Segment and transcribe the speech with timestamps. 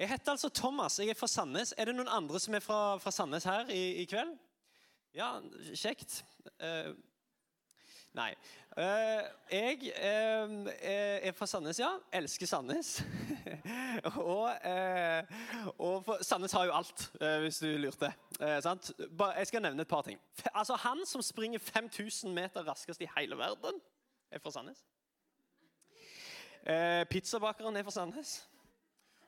[0.00, 0.98] Jeg heter altså Thomas.
[0.98, 1.74] Jeg er fra Sandnes.
[1.76, 4.30] Er det noen andre som er fra, fra Sandnes her i, i, kveld?
[5.12, 5.26] Ja,
[5.76, 6.22] kjekt.
[6.56, 6.94] Uh,
[8.16, 8.30] nei.
[8.78, 11.90] Uh, jeg uh, er fra Sandnes, ja.
[12.16, 12.94] Elsker Sandnes.
[14.24, 14.48] og,
[15.76, 17.10] og Sandnes har jo alt,
[17.44, 18.12] hvis du lurte.
[18.40, 20.20] jeg skal nevne et par ting.
[20.54, 23.84] Altså, Han som springer 5000 meter raskest i hele verden,
[24.30, 24.80] er fra Sandnes.
[27.10, 28.49] pizzabakeren er fra Sandnes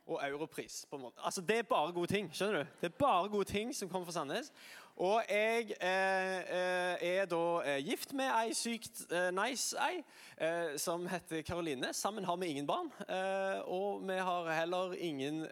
[0.06, 0.86] og europris.
[0.90, 1.20] på en måte.
[1.24, 2.30] Altså, Det er bare gode ting.
[2.34, 2.68] skjønner du?
[2.80, 4.52] Det er bare gode ting som kommer fra Sandnes.
[4.96, 10.02] Og jeg eh, eh er da eh, gift med ei sykt eh, nice ei
[10.36, 11.94] eh, som heter Karoline.
[11.94, 12.92] Sammen har vi ingen barn.
[13.08, 15.42] Eh, og vi har heller ingen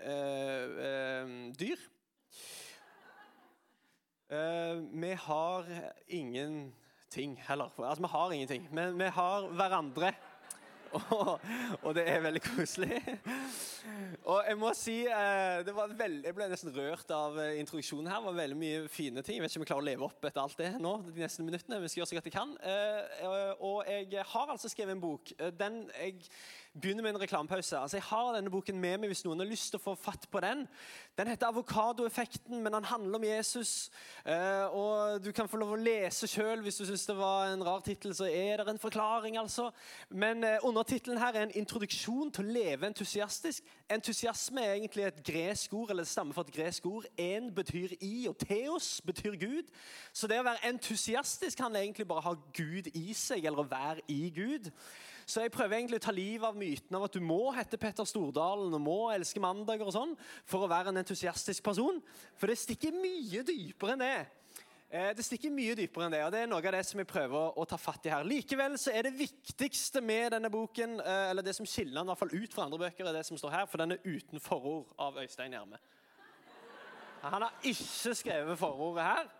[1.57, 1.77] dyr.
[4.93, 5.65] vi har
[6.09, 7.71] ingenting heller.
[7.79, 10.13] Altså, vi har ingenting, men vi har hverandre.
[11.85, 13.01] Og, det er veldig koselig.
[14.25, 18.21] Og jeg må si eh, veld, Jeg ble nesten rørt av eh, introduksjonen her.
[18.21, 19.39] Det var veldig mye fine ting.
[19.39, 20.95] Jeg vet ikke om jeg klarer å leve opp etter alt det nå.
[21.09, 21.81] de neste minuttene.
[21.85, 22.57] Vi skal gjøre så godt jeg kan.
[22.63, 25.35] Eh, og jeg har altså skrevet en bok.
[25.59, 26.27] Den jeg
[26.71, 27.79] begynner med en reklamepause.
[27.79, 30.29] Altså, jeg har denne boken med meg hvis noen har lyst til å få fatt
[30.31, 30.67] på den.
[31.19, 33.91] Den heter 'Avokadoeffekten', men den handler om Jesus.
[34.71, 37.83] Og Du kan få lov å lese sjøl hvis du syns det var en rar
[37.83, 38.15] tittel.
[38.15, 39.71] Så er det en forklaring, altså.
[40.11, 43.63] Men eh, undertittelen her er 'En introduksjon til å leve entusiastisk'.
[43.91, 47.05] Entusiasme er egentlig et gresk ord, eller det stammer fra et gresk ord.
[47.19, 49.69] En betyr i, og teos betyr Gud.
[50.13, 53.71] Så det å være entusiastisk handler egentlig bare å ha Gud i seg, eller å
[53.71, 54.71] være i Gud.
[55.27, 58.05] Så jeg prøver egentlig å ta livet av myten av at du må hete Petter
[58.05, 62.03] Stordalen og må elske mandager og sånn for å være en entusiastisk person.
[62.37, 64.27] For det stikker mye dypere enn det.
[64.91, 67.07] Eh, det stikker mye dypere enn det, og det er noe av det som jeg
[67.07, 68.25] prøver å ta fatt i her.
[68.27, 72.19] Likevel så er det viktigste med denne boken, eh, eller det som skiller den hvert
[72.19, 74.91] fall ut fra andre bøker, er det som står her, for den er uten forord
[74.99, 75.79] av Øystein Gjerme.
[77.23, 79.31] Han har ikke skrevet forordet her.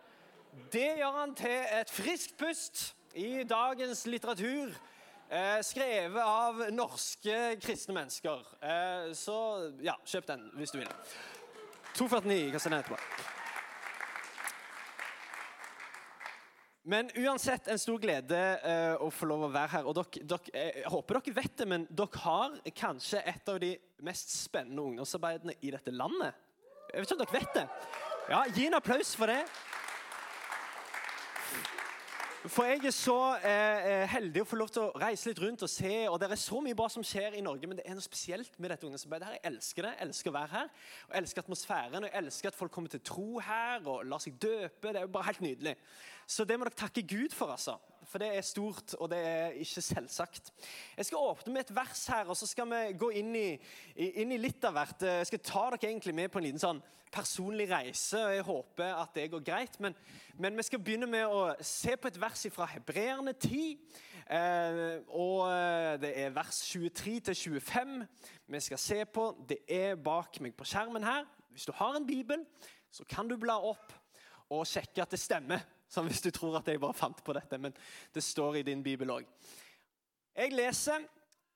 [0.71, 4.71] Det gjør han til et friskt pust i dagens litteratur.
[5.31, 8.47] Eh, skrevet av norske kristne mennesker.
[9.15, 9.35] Så
[9.83, 10.95] ja, kjøp den hvis du vil.
[11.97, 13.30] 249 hva skal den etterpå.
[16.83, 19.89] Men uansett en stor glede uh, å få lov å være her.
[19.89, 23.75] Og dere, dere, jeg håper dere vet det, men dere har kanskje et av de
[24.01, 26.39] mest spennende ungdomsarbeidene i dette landet.
[26.89, 27.67] Jeg vet ikke om dere vet det.
[28.31, 29.43] Ja, Gi en applaus for det.
[32.49, 33.15] For jeg er så
[33.45, 35.91] eh, eh, heldig å få lov til å reise litt rundt og se.
[36.09, 38.55] og Det er så mye bra som skjer i Norge, men det er noe spesielt
[38.57, 39.27] med dette ungdomsarbeidet.
[39.27, 39.35] her.
[39.35, 39.91] Jeg elsker det.
[39.99, 40.71] Jeg elsker å være her.
[41.11, 41.99] Jeg elsker atmosfæren.
[41.99, 44.89] og Jeg elsker at folk kommer til tro her og lar seg døpe.
[44.89, 45.75] Det er jo bare helt nydelig.
[46.25, 47.77] Så det må dere takke Gud for, altså.
[48.11, 50.51] For det er stort, og det er ikke selvsagt.
[50.97, 53.45] Jeg skal åpne med et vers her, og så skal vi gå inn i,
[53.95, 55.05] inn i litt av hvert.
[55.07, 58.93] Jeg skal ta dere egentlig med på en liten sånn personlig reise, og jeg håper
[58.99, 59.79] at det går greit.
[59.83, 59.95] Men,
[60.39, 63.79] men vi skal begynne med å se på et vers fra Hebreerne 10.
[64.31, 67.97] Eh, og eh, det er vers 23 til 25
[68.51, 69.31] vi skal se på.
[69.47, 71.27] Det er bak meg på skjermen her.
[71.51, 72.43] Hvis du har en bibel,
[72.91, 73.95] så kan du bla opp
[74.51, 75.63] og sjekke at det stemmer.
[75.91, 77.75] Sånn hvis du tror at jeg bare fant på dette, men
[78.15, 79.27] det står i din bibel òg.
[80.31, 81.03] Jeg leser,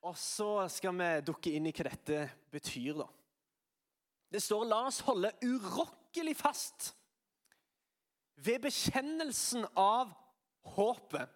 [0.04, 3.00] og så skal vi dukke inn i hva dette betyr.
[3.00, 3.08] da.
[4.32, 6.94] Det står 'la oss holde urokkelig fast'
[8.36, 10.12] ved bekjennelsen av
[10.76, 11.30] håpet.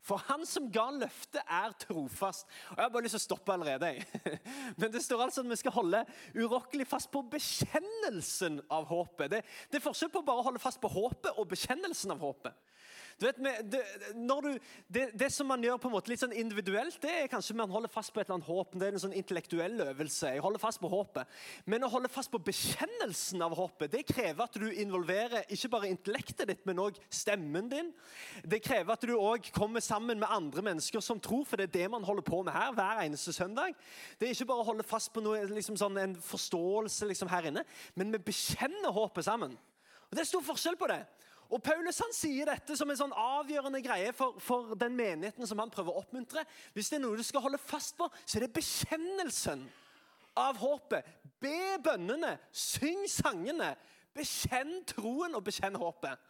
[0.00, 2.48] For han som ga løftet, er trofast.
[2.70, 3.92] Og Jeg har bare lyst til å stoppe allerede.
[4.80, 6.00] Men det står altså at vi skal holde
[6.34, 9.30] urokkelig fast på bekjennelsen av håpet.
[9.34, 12.56] Det, det er forskjell på bare å holde fast på håpet og bekjennelsen av håpet.
[13.18, 13.38] Du vet,
[13.72, 13.80] det,
[14.14, 14.50] du,
[14.88, 17.72] det, det, som man gjør på en måte litt sånn individuelt, det er kanskje man
[17.72, 18.76] holder fast på et eller annet håp.
[18.76, 20.32] Det er en sånn intellektuell øvelse.
[20.36, 21.38] Jeg holder fast på håpet.
[21.70, 25.90] Men å holde fast på bekjennelsen av håpet, det krever at du involverer ikke bare
[25.90, 27.90] intellektet ditt, men òg stemmen din.
[28.44, 31.76] Det krever at du òg kommer sammen med andre mennesker som tror, for det er
[31.80, 33.74] det man holder på med her hver eneste søndag.
[34.18, 37.50] Det er ikke bare å holde fast på noe, liksom sånn, en forståelse liksom her
[37.50, 37.64] inne,
[37.98, 39.56] men vi bekjenner håpet sammen.
[40.10, 41.02] Og Det er stor forskjell på det.
[41.50, 45.58] Og Paulus han sier dette som en sånn avgjørende greie for, for, den menigheten som
[45.58, 46.44] han prøver å oppmuntre.
[46.76, 49.64] Hvis det er noe du skal holde fast på, så er det bekjennelsen
[50.38, 51.08] av håpet.
[51.42, 53.72] Be bønnene, syng sangene,
[54.14, 56.22] bekjenn troen og bekjenn håpet.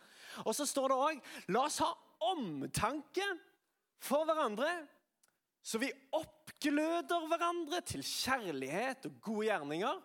[0.47, 1.91] Og så står det òg la oss ha
[2.31, 3.27] omtanke
[4.01, 4.71] for hverandre,
[5.61, 10.01] så vi oppgløder hverandre til kjærlighet og gode gjerninger.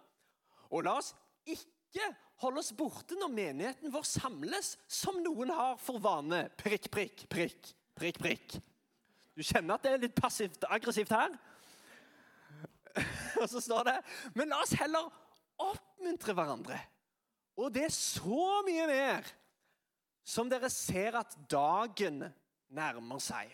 [0.76, 1.14] Og la oss
[1.48, 2.10] ikke
[2.44, 6.46] holde oss borte når menigheten vår samles, som noen har for vane.
[6.60, 8.58] Prikk, prikk, prikk, prikk, prikk.
[9.36, 11.36] Du kjenner at det er litt passivt aggressivt her?
[13.42, 13.96] Og så står det
[14.38, 15.10] Men la oss heller
[15.60, 16.80] oppmuntre hverandre.
[17.60, 19.28] Og det er så mye mer
[20.26, 22.24] som dere ser at dagen
[22.74, 23.52] nærmer seg.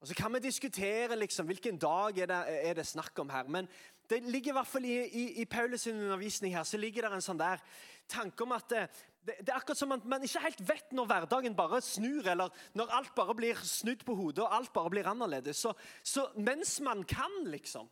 [0.00, 3.48] Og Så kan vi diskutere liksom, hvilken dag er det, er det snakk om her.
[3.48, 3.68] Men
[4.10, 7.24] det ligger i hvert fall i, i, i Paulus' undervisning her, så ligger det en
[7.24, 7.62] sånn der
[8.10, 8.86] tanke om at det,
[9.26, 12.64] det, det er akkurat som at man ikke helt vet når hverdagen bare snur, eller
[12.78, 15.58] når alt bare blir snudd på hodet og alt bare blir annerledes.
[15.58, 17.90] Så, så mens man kan, liksom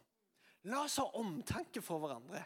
[0.64, 2.40] La oss ha omtanke for hverandre.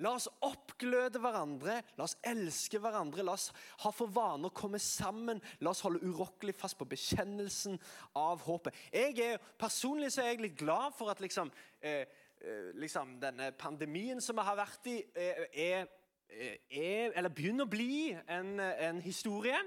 [0.00, 3.24] La oss oppgløde hverandre, la oss elske hverandre.
[3.24, 3.50] La oss
[3.84, 5.40] ha for vane å komme sammen.
[5.60, 7.78] La oss holde urokkelig fast på bekjennelsen
[8.18, 8.76] av håpet.
[8.92, 12.21] Jeg er, personlig så er jeg litt glad for at liksom, eh, eh
[12.74, 15.86] liksom denne pandemien som vi har vært i, eh, er,
[16.28, 19.58] eh, er, eller begynner å bli en, en historie.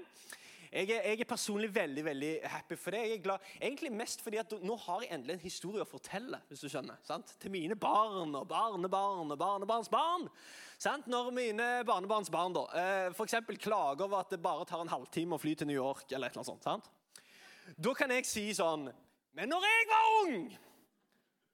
[0.72, 3.00] Jeg er, jeg er, personlig veldig veldig happy for det.
[3.06, 6.40] Jeg er glad, Egentlig mest fordi at nå har jeg endelig en historie å fortelle.
[6.48, 7.32] hvis du skjønner, sant?
[7.40, 10.28] Til mine barn og barnebarn og barnebarnsbarn.
[10.78, 11.06] Sant?
[11.06, 12.66] Når mine barnebarnsbarn da,
[13.14, 13.38] f.eks.
[13.62, 16.36] klager over at det bare tar en halvtime å fly til New York, eller et
[16.36, 16.92] eller annet sånt, sant?
[17.76, 18.86] da kan jeg si sånn
[19.36, 20.44] Men når jeg var ung,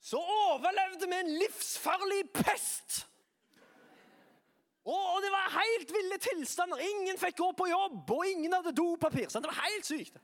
[0.02, 3.04] så overlevde vi en livsfarlig pest!
[4.82, 6.80] Og det var helt ville tilstander.
[6.82, 9.28] Ingen fikk gå på jobb, og ingen hadde dopapir.
[9.30, 9.46] Sant?
[9.46, 10.18] Det var helt sykt.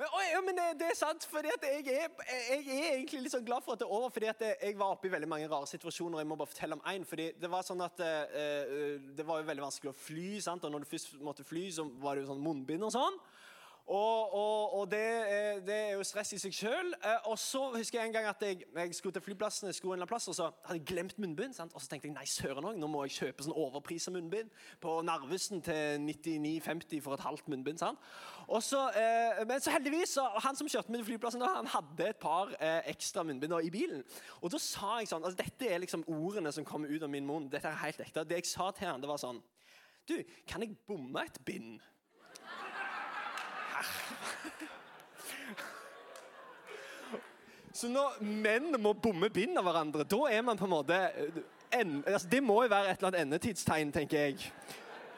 [0.00, 2.62] Men, ja, men det, det, er sant, for jeg jeg, er,
[2.94, 4.08] egentlig litt sånn glad for at det er over.
[4.14, 6.22] fordi jeg var oppe i veldig mange rare situasjoner.
[6.22, 7.04] Jeg må bare fortelle om én.
[7.04, 10.30] fordi Det var sånn at uh, det var jo veldig vanskelig å fly.
[10.40, 10.64] Sant?
[10.64, 13.18] og Når du først måtte fly, så var det jo sånn munnbind og sånn.
[13.90, 16.92] Og, og, og det, er, det, er jo stress i seg sjøl.
[16.94, 19.96] Eh, og så husker jeg en gang at jeg, jeg skulle til flyplassen, jeg skulle
[19.96, 21.56] en eller annen plass, og så hadde jeg glemt munnbind.
[21.58, 21.74] Sant?
[21.74, 24.54] Og så tenkte jeg nei, søren òg, nå må jeg kjøpe sånn overprisa munnbind
[24.84, 27.82] på Narvesen til 99,50 for et halvt munnbind.
[27.82, 27.98] sant?
[28.46, 32.10] Og så, eh, men så heldigvis, så, han som kjørte meg til flyplassen, han hadde
[32.12, 34.06] et par eh, ekstra munnbind i bilen.
[34.38, 37.26] Og da sa jeg sånn altså Dette er liksom ordene som kommer ut av min
[37.26, 37.50] munn.
[37.50, 38.22] Dette er helt ekte.
[38.22, 39.42] Det jeg sa til han, det var sånn
[40.06, 41.80] Du, kan jeg bomme et bind?
[47.80, 50.96] Så når menn må bomme bind av hverandre, da er man på en måte
[51.70, 54.50] en, altså Det må jo være et eller annet endetidstegn, tenker jeg.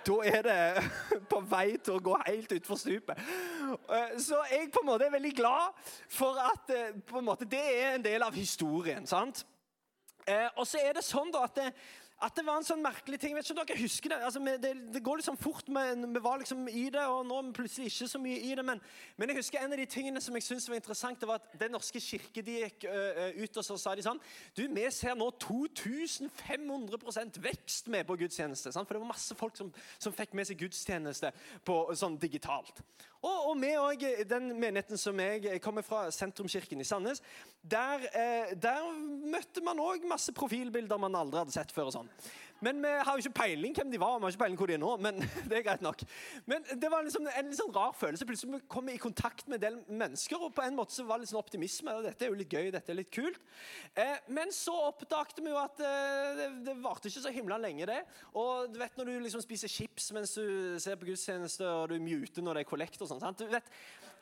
[0.06, 0.82] Da er det
[1.30, 3.18] på vei til å gå helt utfor stupet.
[3.72, 5.80] Eh, så jeg på en måte er veldig glad
[6.10, 9.06] for at eh, måte, det er en del av historien.
[9.06, 9.46] sant?
[10.26, 11.58] Eh, og så er det sånn da at
[12.22, 13.34] at det var en sånn merkelig ting.
[13.34, 16.68] vet ikke om dere husker Det altså, det, det går liksom fort, vi var liksom
[16.68, 18.64] i det, og nå er vi plutselig ikke så mye i det.
[18.66, 18.82] Men,
[19.18, 21.60] men jeg husker en av de tingene som jeg synes var interessant, det var at
[21.60, 24.20] Den norske kirke de gikk uh, ut og så sa de sånn
[24.56, 28.72] Du, vi ser nå 2500% vekst med på gudstjeneste.
[28.72, 28.86] Sant?
[28.88, 31.32] For det var masse folk som, som fikk med seg gudstjeneste
[31.66, 32.84] på, sånn digitalt.
[33.22, 37.22] Og, og vi òg, den menigheten som jeg kommer fra, Sentrumskirken i Sandnes,
[37.62, 38.88] der, eh, der
[39.30, 41.92] møtte man òg masse profilbilder man aldri hadde sett før.
[41.92, 42.10] og sånn.
[42.62, 44.76] Men vi har jo ikke peiling hvem de var, vi har ikke peiling hvor de
[44.76, 44.90] er nå.
[45.02, 45.18] Men
[45.50, 46.04] det er greit nok.
[46.46, 48.26] Men det var liksom en litt sånn rar følelse.
[48.28, 51.18] Plutselig kom vi i kontakt med en del mennesker, og på en måte så var
[51.18, 51.96] det litt sånn optimisme.
[52.06, 53.40] Dette er jo litt gøy, dette er litt kult.
[53.98, 57.88] Eh, men så oppdagte vi jo at eh, det, det varte ikke så himla lenge,
[57.90, 58.00] det.
[58.38, 61.98] Og du vet når du liksom spiser chips mens du ser på gudstjeneste, og du
[62.02, 63.58] muter når det er kollekt og sånn.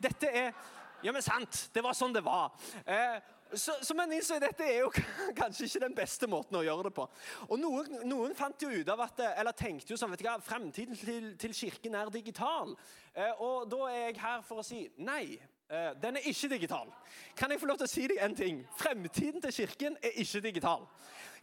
[0.00, 0.54] dette er
[1.00, 1.68] Ja, men sant!
[1.72, 2.52] Det var sånn det var.
[2.84, 3.20] Eh,
[3.54, 4.90] så, så man innså dette er jo
[5.40, 7.06] kanskje ikke den beste måten å gjøre det på.
[7.48, 10.36] Og Noen, noen fant jo ut av at, eller tenkte jo sånn, vet du hva,
[10.44, 12.76] fremtiden til, til Kirken er digital.
[13.14, 15.38] Eh, og da er jeg her for å si nei.
[15.70, 16.88] Eh, den er ikke digital.
[17.38, 18.62] Kan jeg få lov til å si deg en ting?
[18.78, 20.86] Fremtiden til Kirken er ikke digital.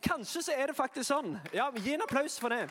[0.04, 1.38] Kanskje så er det faktisk sånn.
[1.56, 2.66] Ja, Gi en applaus for det.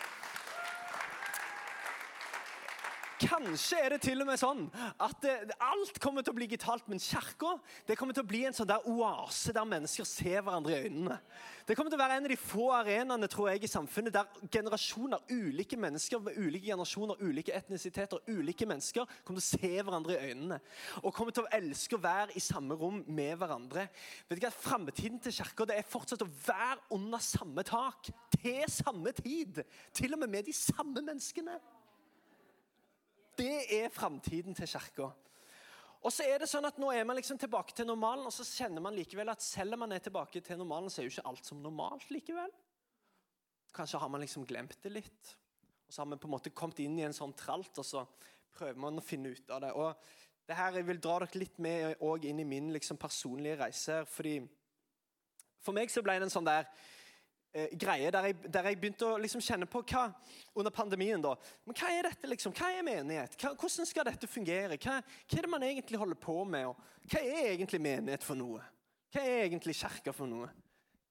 [3.21, 4.67] Kanskje er det til og med sånn
[5.03, 7.57] at det, alt kommer til å bli digitalt, men kirka
[7.97, 11.19] kommer til å bli en sånn der oase der mennesker ser hverandre i øynene.
[11.67, 14.29] Det kommer til å være en av de få arenaene tror jeg, i samfunnet der
[14.55, 20.15] generasjoner, ulike mennesker med ulike generasjoner, ulike etnisiteter, ulike mennesker kommer til å se hverandre
[20.15, 20.61] i øynene.
[21.03, 23.89] Og kommer til å elske å være i samme rom med hverandre.
[24.29, 29.11] Vet du hva, Framtiden til kirka er fortsatt å være under samme tak til samme
[29.17, 29.65] tid.
[29.97, 31.57] Til og med med de samme menneskene.
[33.37, 35.11] Det er framtiden til kirka.
[36.07, 38.47] Og så er det sånn at Nå er man liksom tilbake til normalen, og så
[38.47, 41.27] kjenner man likevel at selv om man er tilbake til normalen, så er jo ikke
[41.33, 42.53] alt som normalt likevel.
[43.77, 45.33] Kanskje har man liksom glemt det litt.
[45.87, 48.05] Og så har man på en måte kommet inn i en sånn tralt, og så
[48.57, 49.73] prøver man å finne ut av det.
[49.75, 49.95] Og
[50.47, 54.05] det her, Jeg vil dra dere litt med inn i min liksom personlige reise.
[54.05, 54.49] fordi
[55.61, 56.67] For meg så ble det en sånn der
[57.57, 60.05] eh, greie der jeg, der jeg, begynte å liksom kjenne på hva
[60.57, 61.33] under pandemien da,
[61.65, 63.39] men hva er dette liksom, hva er menighet?
[63.41, 64.77] Hva, hvordan skal dette fungere?
[64.77, 66.69] Hva, hva, er det man egentlig holder på med?
[66.71, 68.63] Og hva er egentlig menighet for noe?
[69.15, 70.53] Hva er egentlig kirka for noe?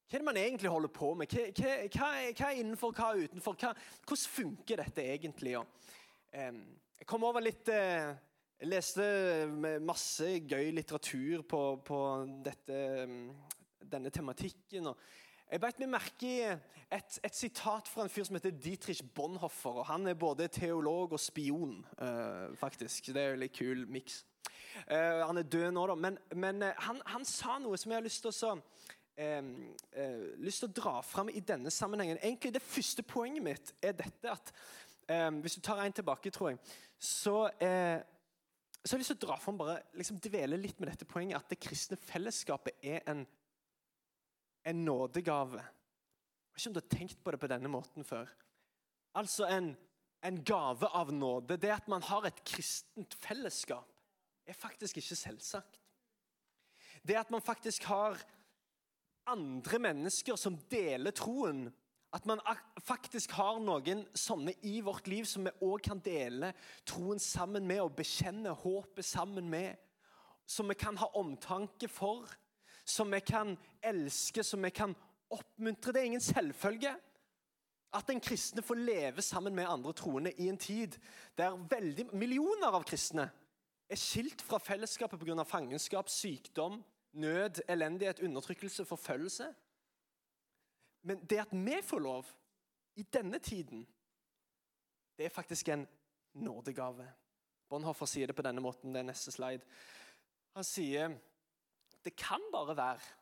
[0.05, 1.31] hva er det man egentlig holder på med?
[1.33, 3.57] Hva, hva er, innenfor, hva er utenfor?
[3.57, 5.55] hvordan funker dette egentlig?
[5.57, 5.89] Og,
[6.31, 6.51] eh,
[6.99, 8.13] jeg kom over litt eh,
[8.55, 9.05] Jeg leste
[9.83, 11.97] masse gøy litteratur på, på
[12.45, 12.77] dette,
[13.83, 14.87] denne tematikken.
[14.87, 15.01] og
[15.51, 19.81] jeg beit meg merke i et, et, sitat fra en fyr som heter Dietrich Bonhoffer.
[19.81, 23.11] og Han er både teolog og spion, uh, faktisk.
[23.13, 24.23] Det er en litt kul miks.
[24.89, 25.95] Uh, han er død nå, da.
[25.95, 28.55] Men, men uh, han, han, sa noe som jeg har lyst til å,
[30.43, 32.19] lyst til å dra fram i denne sammenhengen.
[32.21, 34.51] Egentlig Det første poenget mitt er dette at
[35.41, 36.57] Hvis du tar en tilbake, tror jeg,
[36.97, 37.45] så
[38.85, 41.39] så har jeg lyst til å dra fram bare liksom dvele litt med dette poenget
[41.39, 43.23] at det kristne fellesskapet er en
[44.65, 45.61] en nådegave.
[45.61, 48.29] Jeg vet ikke om du har tenkt på det på denne måten før.
[49.15, 49.73] Altså en,
[50.25, 51.57] en gave av nåde.
[51.57, 53.91] Det at man har et kristent fellesskap,
[54.45, 55.79] er faktisk ikke selvsagt.
[57.05, 58.17] Det at man faktisk har
[59.27, 61.67] andre mennesker som deler troen,
[62.13, 62.39] at man
[62.85, 66.53] faktisk har noen sånne i vårt liv som vi òg kan dele
[66.87, 69.75] troen sammen med og bekjenne håpet sammen med,
[70.47, 72.29] som vi kan ha omtanke for
[72.85, 74.95] som vi kan elske, som vi kan
[75.33, 75.93] oppmuntre.
[75.93, 76.93] Det er ingen selvfølge
[77.95, 80.97] at en kristne får leve sammen med andre troende i en tid
[81.37, 83.29] der veldig, millioner av kristne
[83.89, 85.43] er skilt fra fellesskapet pga.
[85.43, 89.53] fangenskap, sykdom, nød, elendighet, undertrykkelse, forfølgelse.
[91.03, 92.25] Men det at vi får lov
[92.95, 93.87] i denne tiden,
[95.17, 95.87] det er faktisk en
[96.33, 97.07] nådegave.
[97.69, 98.93] Bonhoffer sier det på denne måten.
[98.93, 99.63] Det er neste slide.
[100.55, 101.15] Han sier
[102.05, 103.13] det kan bare være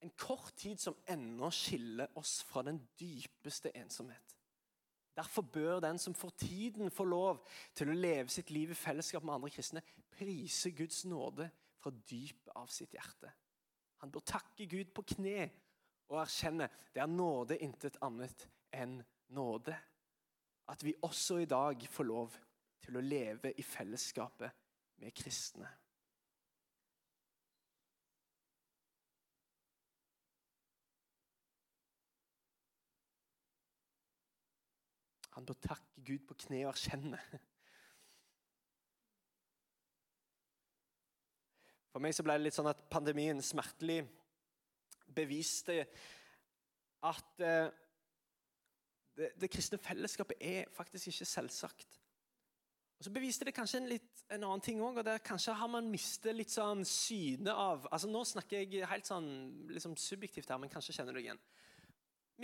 [0.00, 4.36] en kort tid som ennå skiller oss fra den dypeste ensomhet.
[5.16, 7.42] Derfor bør den som får tiden, få lov
[7.74, 9.82] til å leve sitt liv i fellesskap med andre kristne,
[10.14, 13.32] prise Guds nåde fra dypet av sitt hjerte.
[14.00, 15.50] Han bør takke Gud på kne
[16.08, 18.96] og erkjenne det er nåde, intet annet enn
[19.36, 19.76] nåde.
[20.70, 22.38] At vi også i dag får lov
[22.80, 24.56] til å leve i fellesskapet
[25.02, 25.68] med kristne.
[35.40, 37.16] Han bør takke Gud på kne og erkjenne.
[41.88, 44.02] For meg så ble det litt sånn at pandemien smertelig
[45.16, 45.78] beviste
[47.08, 47.72] at eh,
[49.16, 51.96] det, det, kristne fellesskapet er faktisk ikke selvsagt.
[53.00, 55.00] Og Så beviste det kanskje en, litt, en annen ting òg.
[55.24, 59.32] Kanskje har man mistet litt sånn syne av altså Nå snakker jeg helt sånn
[59.72, 61.44] liksom subjektivt her, men kanskje kjenner du det igjen.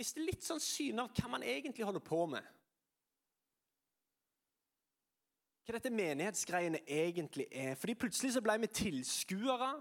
[0.01, 2.56] Mister litt sånn syne av hva man egentlig holder på med
[5.67, 7.75] hva dette menighetsgreiene egentlig er.
[7.75, 9.73] Fordi plutselig så ble vi tilskuere.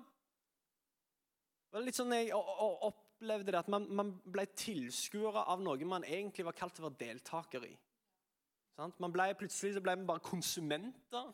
[1.71, 6.07] Det var litt sånn jeg opplevde det, at man, man ble tilskuere av noe man
[6.09, 7.73] egentlig var kalt å være deltaker i.
[8.99, 11.31] Man ble, plutselig så ble vi bare konsumenter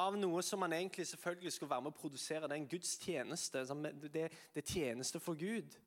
[0.00, 2.48] av noe som man egentlig selvfølgelig skulle være med å produsere.
[2.50, 3.62] Det er en Guds tjeneste.
[4.10, 5.78] Det, det er tjeneste for Gud.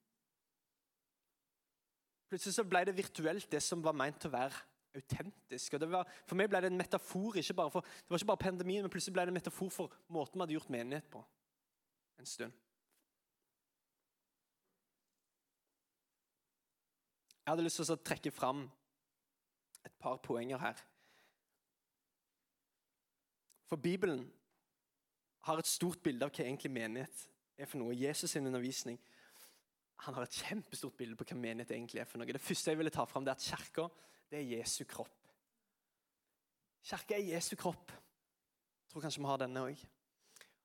[2.31, 4.63] Plutselig så ble det virtuelt, det som var meint å være
[4.95, 5.73] autentisk.
[5.73, 7.37] Og var, for meg ble det en metafor.
[7.39, 9.95] Ikke bare for, det var ikke bare pandemien, men plutselig ble det en metafor for
[10.13, 11.23] måten vi hadde gjort menighet på
[12.19, 12.59] en stund.
[17.43, 18.63] Jeg hadde lyst til å trekke fram
[19.83, 20.79] et par poenger her.
[23.67, 24.23] For Bibelen
[25.43, 27.25] har et stort bilde av hva egentlig menighet
[27.59, 27.95] er for noe.
[27.97, 28.99] Jesus' sin undervisning
[30.03, 32.31] han har et kjempestort bilde på hva menighet egentlig er for noe.
[32.31, 33.89] Det første jeg ville ta fram, det er at kirka
[34.33, 35.19] det er Jesu kropp.
[36.83, 37.91] Kirka er Jesu kropp.
[37.93, 39.83] Jeg tror kanskje vi har denne òg.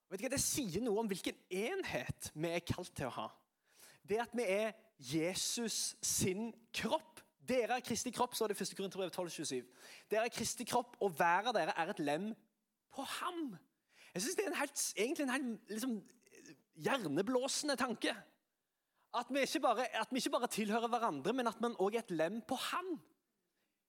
[0.09, 3.27] Det sier noe om hvilken enhet vi er kalt til å ha.
[4.09, 7.21] Det at vi er Jesus sin kropp.
[7.49, 8.73] Dere er Kristi kropp, så er det 1.
[8.77, 9.61] Korinterbrev 12,27.
[10.09, 12.31] Dere er Kristi kropp, og hver av dere er et lem
[12.93, 13.53] på ham.
[14.15, 15.95] Jeg synes Det er en helt, egentlig en helt liksom,
[16.89, 18.17] hjerneblåsende tanke.
[19.17, 22.17] At vi, bare, at vi, ikke bare, tilhører hverandre, men at man òg er et
[22.17, 22.97] lem på ham.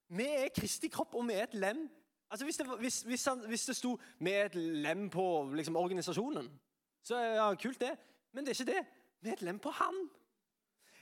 [0.10, 1.86] Vi er Kristi kropp, og vi er et lem.
[2.30, 6.50] Altså Hvis det, hvis, hvis, hvis det sto 'vi er et lem på liksom, organisasjonen',
[7.04, 7.98] så er ja, kult, det.
[8.32, 8.86] Men det er ikke det.
[9.22, 10.10] Vi er et lem på han.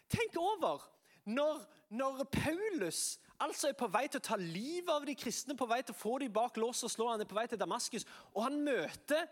[0.09, 0.91] Tenk over
[1.25, 5.65] når, når Paulus altså er på vei til å ta livet av de kristne, på
[5.65, 8.05] vei til å få dem bak lås og slå, han er på vei til Damaskus,
[8.33, 9.27] og han møter,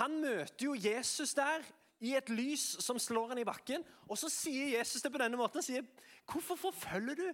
[0.00, 1.62] han møter jo Jesus der
[2.00, 3.84] i et lys som slår han i bakken.
[4.08, 5.60] Og så sier Jesus det på denne måten.
[5.60, 5.84] Han sier,
[6.24, 7.28] 'Hvorfor forfølger du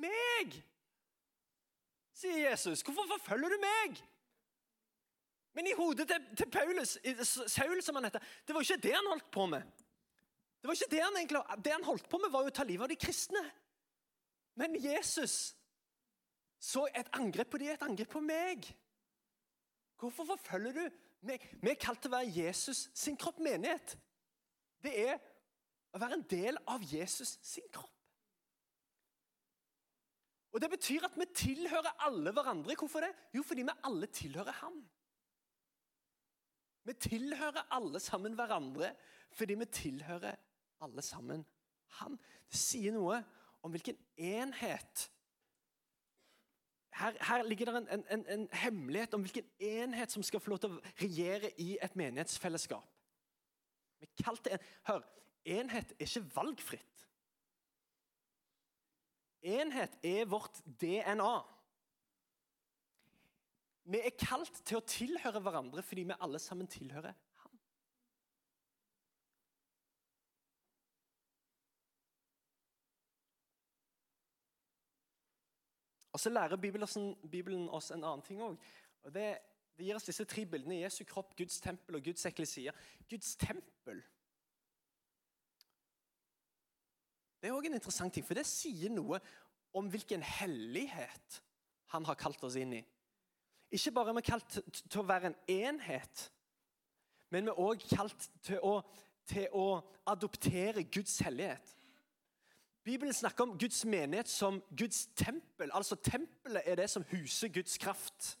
[0.00, 0.56] meg?
[2.16, 2.80] sier Jesus.
[2.80, 3.98] Hvorfor forfølger du meg?
[5.56, 6.98] Men i hodet til, til Paulus,
[7.48, 9.62] Saul som han heter, det var ikke det han holdt på med.
[10.60, 12.64] Det var ikke Det han egentlig, det han holdt på med, var jo å ta
[12.64, 13.42] livet av de kristne.
[14.56, 15.54] Men Jesus
[16.60, 18.68] så et angrep på de, et angrep på meg.
[20.00, 20.84] Hvorfor forfølger du
[21.28, 21.44] meg?
[21.62, 23.96] Vi er kalt til å være Jesus sin kropp menighet.
[24.84, 25.20] Det er
[25.92, 27.95] å være en del av Jesus sin kropp.
[30.56, 32.74] Og Det betyr at vi tilhører alle hverandre.
[32.78, 33.10] Hvorfor det?
[33.34, 34.78] Jo, fordi vi alle tilhører ham.
[36.84, 38.94] Vi tilhører alle sammen hverandre
[39.32, 40.34] fordi vi tilhører
[40.80, 41.44] alle sammen
[41.98, 42.16] ham.
[42.48, 43.18] Det sier noe
[43.62, 45.10] om hvilken enhet
[46.96, 50.62] her, her ligger det en, en, en, hemmelighet om hvilken enhet som skal få lov
[50.62, 52.88] til å regjere i et menighetsfellesskap.
[54.00, 55.04] Vi kalte en, Hør,
[55.44, 56.95] enhet er ikke valgfritt.
[59.42, 61.36] Enhet er vårt DNA.
[63.86, 67.58] Vi er kalt til å tilhøre hverandre fordi vi alle sammen tilhører ham.
[76.12, 78.58] Og Så lærer Bibelen oss en annen ting òg.
[79.14, 79.28] Det,
[79.78, 80.80] gir oss disse tre bildene.
[80.80, 82.72] Jesu kropp, Guds tempel og Guds eklesia.
[83.10, 84.02] Guds tempel
[87.40, 89.20] Det er òg en interessant ting, for det sier noe
[89.76, 91.40] om hvilken hellighet
[91.92, 92.82] han har kalt oss inn i.
[93.76, 96.28] Ikke bare er vi kalt til å være en enhet,
[97.34, 98.78] men vi er òg kalt til å,
[99.26, 99.66] til å
[100.06, 101.74] adoptere Guds hellighet.
[102.86, 105.72] Bibelen snakker om Guds menighet som Guds tempel.
[105.74, 108.36] Altså Tempelet er det som huser Guds kraft.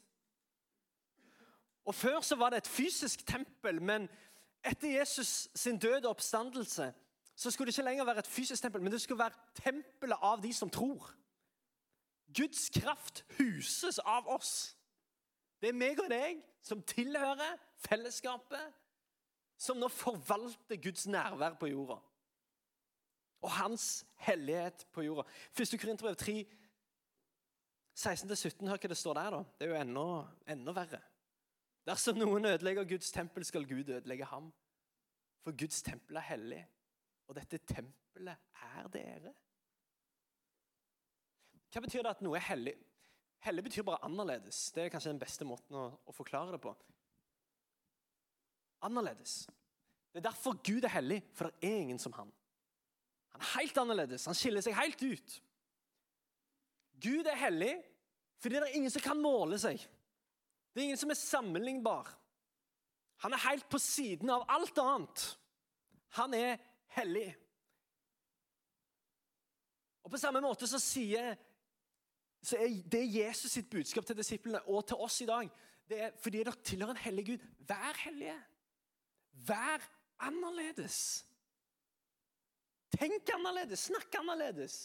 [1.84, 4.06] Og Før så var det et fysisk tempel, men
[4.62, 6.92] etter Jesus sin døde oppstandelse
[7.36, 10.40] så skulle det ikke lenger være et fysisk tempel, men det skulle være tempelet av
[10.42, 11.10] de som tror.
[12.36, 14.76] Guds kraft huses av oss.
[15.60, 18.72] Det er meg og deg som tilhører fellesskapet,
[19.56, 21.98] som nå forvalter Guds nærvær på jorda.
[23.44, 25.26] Og hans hellighet på jorda.
[25.52, 26.38] Første Korinterbrev 3,
[27.96, 29.36] 16-17, hør hva det står der.
[29.36, 29.42] da.
[29.58, 30.06] Det er jo enda,
[30.52, 31.00] enda verre.
[31.86, 34.50] Dersom noen ødelegger Guds tempel, skal Gud ødelegge ham.
[35.44, 36.64] For Guds tempel er hellig,
[37.26, 39.32] og dette tempelet er dere.
[41.72, 42.76] Hva betyr det at noe er hellig?
[43.44, 44.70] Hellig betyr bare annerledes.
[44.74, 46.72] Det er kanskje den beste måten å, å forklare det på.
[48.86, 49.42] Annerledes.
[50.10, 52.30] Det er derfor Gud er hellig, for det er ingen som han.
[53.36, 54.24] Han er helt annerledes.
[54.30, 55.36] Han skiller seg helt ut.
[57.04, 57.74] Gud er hellig
[58.40, 59.80] fordi det er ingen som kan måle seg.
[60.72, 62.08] Det er ingen som er sammenlignbar.
[63.24, 65.22] Han er helt på siden av alt annet.
[66.18, 66.58] Han er
[66.96, 67.28] hellig.
[70.06, 71.34] Og På samme måte så sier
[72.46, 75.48] så er det Jesus sitt budskap til disiplene og til oss i dag.
[75.88, 77.46] Det er fordi dere tilhører en hellig Gud.
[77.66, 78.36] Vær hellige.
[79.48, 79.82] Vær
[80.22, 80.98] annerledes.
[82.94, 83.88] Tenk annerledes.
[83.88, 84.76] Snakk annerledes.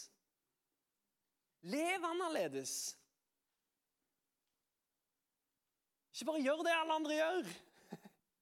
[1.62, 2.74] Lev annerledes.
[6.13, 7.52] Ikke bare gjør det alle andre gjør,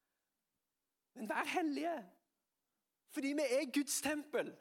[1.15, 1.93] men vær hellige.
[3.13, 4.51] Fordi vi er Guds tempel.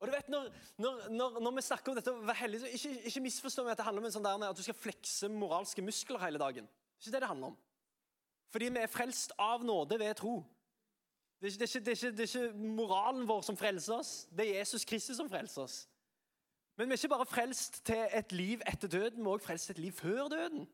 [0.00, 2.72] Og du vet, når, når, når, når, vi snakker om dette å være hellig, så
[2.76, 5.84] ikke, ikke misforstå meg at det handler om sånn der, at du skal flekse moralske
[5.84, 6.66] muskler hele dagen.
[6.68, 7.56] Det er ikke det det handler om.
[8.52, 10.34] Fordi vi er frelst av nåde ved tro.
[11.40, 14.46] Det er, ikke, det, er ikke, det er ikke moralen vår som frelser oss, det
[14.46, 15.80] er Jesus Kristus som frelser oss.
[16.76, 19.68] Men vi er ikke bare frelst til et liv etter døden, vi er også frelst
[19.68, 20.64] til et liv før døden.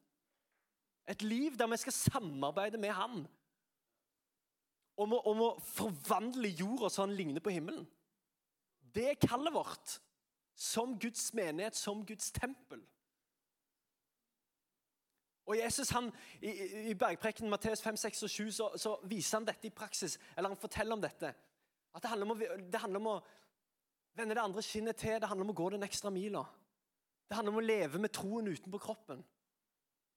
[1.11, 3.25] Et liv der vi skal samarbeide med Han
[5.01, 7.87] om å, om å forvandle jorda så han ligner på himmelen.
[8.95, 9.99] Det er kallet vårt
[10.61, 12.83] som Guds menighet, som Guds tempel.
[15.51, 16.11] Og Jesus han,
[16.43, 16.53] I,
[16.93, 20.19] i bergprekenen Matteus 5, 6 og 7 så, så, viser han dette i praksis.
[20.37, 21.33] Eller han forteller om dette.
[21.95, 23.19] At Det handler om å, det handler om å
[24.15, 25.17] vende det andre skinnet til.
[25.19, 26.45] Det handler om å gå den ekstra mila.
[27.27, 29.25] Det handler om å leve med troen utenpå kroppen.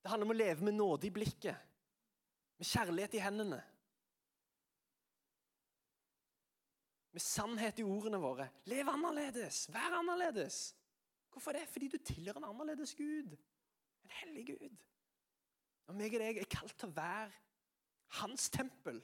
[0.04, 1.72] Det handler om å leve med nåde i blikket.
[2.60, 3.64] Med kjærlighet i hendene.
[7.14, 8.48] Med sannhet i ordene våre.
[8.70, 10.74] Lev annerledes, vær annerledes.
[11.34, 11.68] Hvorfor det?
[11.70, 13.36] Fordi du tilhører en annerledes Gud.
[14.04, 14.78] En hellig Gud.
[15.88, 17.32] Og meg og deg er kalt til å være
[18.20, 19.02] hans tempel.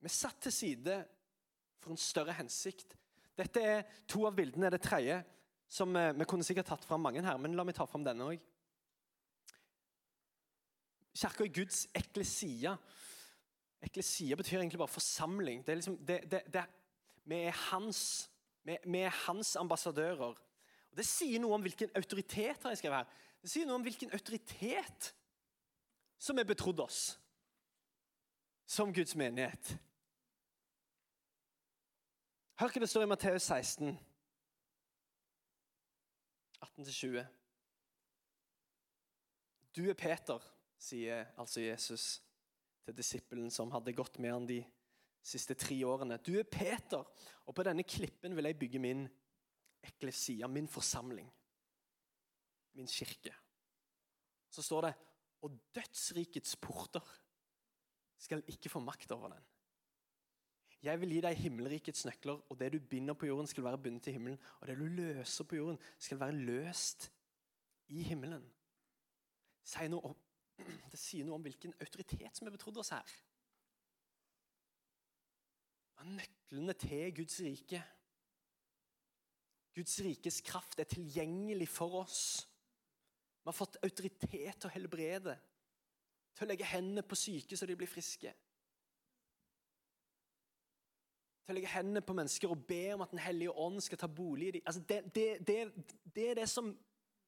[0.00, 0.98] Vi er satt til side
[1.80, 2.96] for en større hensikt.
[3.36, 4.70] Dette er to av bildene.
[4.72, 5.22] Det tredje
[5.68, 8.28] som eh, vi kunne sikkert tatt fram mange her, men la meg ta fram denne
[8.34, 8.42] òg.
[11.14, 12.74] Kirka er Guds eklesia.
[13.84, 15.62] Eklesia betyr egentlig bare forsamling.
[15.66, 16.64] Det er liksom, det, det, det,
[17.24, 18.30] vi, er hans,
[18.64, 20.24] vi, vi, er hans, ambassadører.
[20.24, 23.20] Og Det sier noe om hvilken autoritet har jeg skrevet her.
[23.42, 25.10] Det sier noe om hvilken autoritet
[26.18, 27.20] som er betrodd oss.
[28.66, 29.74] som Guds menighet.
[32.56, 33.90] Hør hva det står i Matteus 16,
[36.64, 37.26] 18-20.
[39.76, 40.40] Du er Peter,
[40.80, 42.23] sier altså Jesus
[42.84, 44.60] til disippelen som hadde gått med han de
[45.24, 46.20] siste tre årene.
[46.20, 47.04] Du er Peter,
[47.44, 49.06] og på denne klippen vil jeg bygge min
[49.84, 51.30] eklesia, min forsamling.
[52.74, 53.32] Min kirke.
[54.50, 54.94] Så står det
[55.44, 57.04] og dødsrikets porter
[58.18, 59.42] skal ikke få makt over den.
[60.84, 64.02] Jeg vil gi deg himmelrikets nøkler, og det du binder på jorden, skal være bundet
[64.04, 64.38] til himmelen.
[64.60, 67.10] Og det du løser på jorden, skal være løst
[67.88, 68.44] i himmelen.
[69.64, 70.16] Si noe om,
[70.56, 73.14] det sier noe om hvilken autoritet som er betrodd oss her.
[76.04, 77.80] Nøklene til Guds rike.
[79.74, 82.22] Guds rikes kraft er tilgjengelig for oss.
[83.40, 85.38] Vi har fått autoritet til å helbrede,
[86.36, 88.34] til å legge hendene på syke så de blir friske
[91.44, 94.08] til å legge hendene på mennesker og be om at Den hellige ånd skal ta
[94.08, 94.62] bolig i dem.
[94.66, 96.70] Altså det, det, det, det, er det som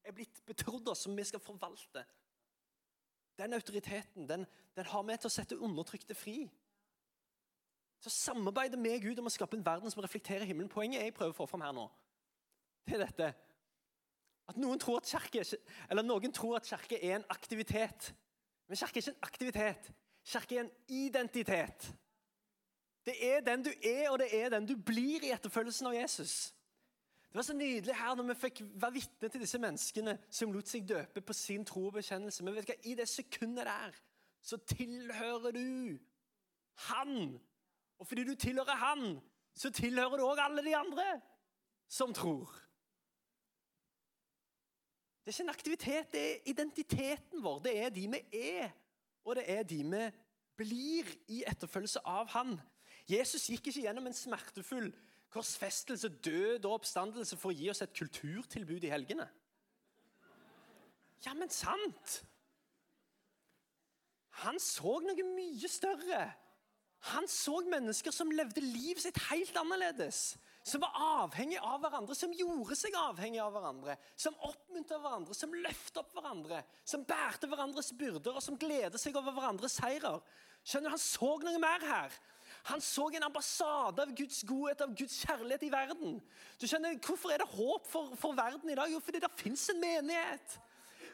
[0.05, 2.05] er blitt betrodd oss, som vi skal forvalte.
[3.37, 4.47] Den autoriteten den,
[4.77, 6.47] den har vi til å sette undertrykte fri.
[8.01, 10.73] Til å samarbeide med Gud om å skape en verden som reflekterer himmelen.
[10.73, 11.85] Poenget jeg prøver å få fram her nå,
[12.87, 13.33] det er dette.
[14.47, 15.43] At noen tror at kirke,
[15.91, 18.13] eller noen tror at kirke er en aktivitet.
[18.69, 19.89] Men kirke er ikke en aktivitet.
[20.27, 21.89] Kirke er en identitet.
[23.07, 26.55] Det er den du er, og det er den du blir i etterfølgelsen av Jesus.
[27.29, 30.71] Det var så nydelig her når vi fikk være vitne til disse menneskene som lot
[30.71, 32.45] seg døpe på sin tro og bekjennelse.
[32.45, 32.79] Men vet du hva?
[32.85, 33.97] i det sekundet der
[34.47, 35.99] så tilhører du
[36.87, 37.41] Han.
[37.99, 39.19] Og fordi du tilhører Han,
[39.55, 41.07] så tilhører du òg alle de andre
[41.89, 42.53] som tror.
[45.25, 47.59] Det er ikke en aktivitet, det er identiteten vår.
[47.59, 48.71] Det er de vi er,
[49.25, 50.05] og det er de vi
[50.57, 52.55] blir i etterfølgelse av Han.
[53.11, 54.93] Jesus gikk ikke gjennom en smertefull
[55.35, 59.27] korsfestelse, død og oppstandelse for å gi oss et kulturtilbud i helgene.
[61.27, 62.21] Ja, men sant!
[64.45, 66.27] Han så noe mye større.
[67.13, 70.37] Han så mennesker som levde livet sitt helt annerledes.
[70.67, 73.95] Som var avhengig av hverandre, som gjorde seg avhengig av hverandre.
[74.19, 76.63] Som oppmuntra hverandre, som løfta opp hverandre.
[76.83, 80.19] Som bærte hverandres byrder og som gleder seg over hverandres seirer.
[80.67, 82.19] Skjønner du, Han så noe mer her.
[82.67, 86.17] Han så en ambassade av Guds godhet, av Guds kjærlighet i verden.
[86.59, 88.91] Du skjønner, Hvorfor er det håp for, for verden i dag?
[88.91, 90.57] Jo, fordi det fins en menighet.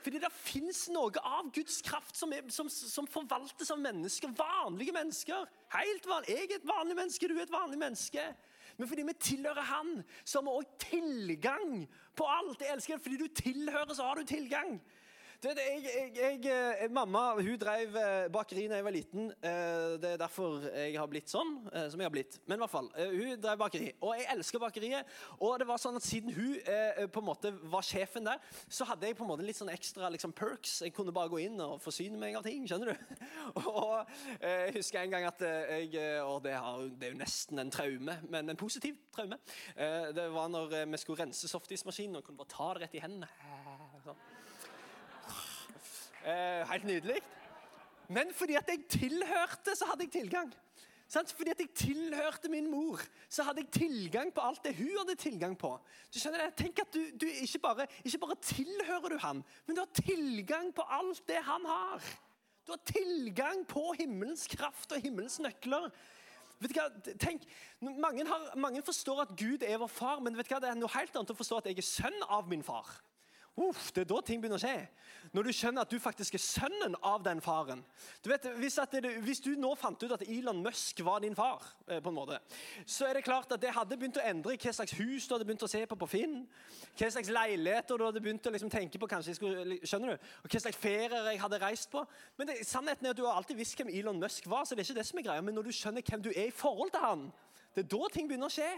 [0.02, 4.32] Fordi det fins noe av Guds kraft som, er, som, som, forvaltes av mennesker.
[4.38, 5.44] Vanlige mennesker.
[5.76, 6.32] Helt vanlig.
[6.32, 8.24] Jeg er et vanlig menneske, du er et vanlig menneske.
[8.78, 9.92] Men fordi vi tilhører Han,
[10.24, 11.84] så har vi òg tilgang
[12.16, 12.64] på alt.
[12.64, 13.04] Jeg elsker det.
[13.04, 14.78] Fordi du tilhører, så har du tilgang.
[15.42, 19.24] Det, jeg, jeg, jeg, eh, mamma hun drev eh, bakeri da jeg var liten.
[19.42, 22.36] Eh, det er derfor jeg har blitt sånn som jeg har blitt.
[22.46, 25.08] Men i hvert fall, hun drev bakeri, og jeg elsker bakeriet.
[25.42, 26.60] Og det var sånn at Siden hun
[27.14, 28.38] på en måte var sjefen der,
[28.70, 30.76] så hadde jeg på en måte litt sånn ekstra liksom, perks.
[30.84, 32.66] Jeg kunne bare gå inn og forsyne meg av ting.
[32.68, 33.24] skjønner du?
[33.72, 35.88] Og Jeg husker en gang at jeg
[36.26, 36.54] Og det,
[37.00, 39.40] det er jo nesten en traume, men en positiv traume.
[39.74, 43.30] Det var når vi skulle rense softismaskinen og kunne bare ta det rett i hendene.
[44.06, 44.22] Sånn.
[46.22, 47.18] Eh, helt nydelig.
[48.08, 50.52] Men fordi at jeg tilhørte, så hadde jeg tilgang.
[51.12, 55.14] Fordi at jeg tilhørte min mor, så hadde jeg tilgang på alt det hun hadde
[55.20, 55.74] tilgang på.
[56.14, 56.54] Du skjønner det?
[56.56, 60.72] Tenk at du, du ikke, bare, ikke bare tilhører du han, men du har tilgang
[60.74, 62.00] på alt det han har.
[62.66, 65.90] Du har tilgang på himmelens kraft og himmelens nøkler.
[66.62, 66.88] Vet du hva?
[67.20, 67.44] Tenk,
[67.82, 70.62] mange, har, mange forstår at Gud er vår far, men vet du hva?
[70.62, 72.88] det er noe helt annet å forstå at jeg er sønn av min far.
[73.60, 74.86] Uff, det er da ting begynner å skje.
[75.36, 77.82] Når du skjønner at du faktisk er sønnen av den faren.
[78.24, 81.66] Du vet, hvis, det, hvis, du nå fant ut at Elon Musk var din far,
[81.84, 82.38] eh, på en måte,
[82.88, 85.44] så er det klart at det hadde begynt å endre hva slags hus du hadde
[85.44, 86.38] begynt å se på på Finn.
[86.96, 89.10] Hva slags leiligheter du hadde begynt å liksom tenke på.
[89.12, 90.32] kanskje, skjønner du?
[90.44, 92.06] Og Hva slags ferier jeg hadde reist på.
[92.40, 94.64] Men det, sannheten er at du har alltid visst hvem Elon Musk var.
[94.64, 96.48] så det er ikke det som er greia, Men når du skjønner hvem du er
[96.48, 97.28] i forhold til han,
[97.76, 98.72] det er da ting begynner å skje.